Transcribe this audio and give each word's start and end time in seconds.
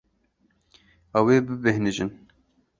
Ew 1.17 1.25
ê 1.35 1.37
bibêhnijin. 1.47 2.09